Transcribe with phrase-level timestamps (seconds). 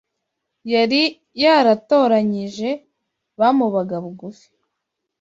[0.73, 1.01] yari
[1.43, 2.69] yaratoranyije
[3.39, 4.47] bamubaga bugufi